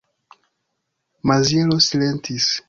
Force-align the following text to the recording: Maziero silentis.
Maziero 1.29 1.79
silentis. 1.89 2.47